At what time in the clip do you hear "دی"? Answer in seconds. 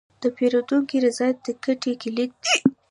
2.43-2.55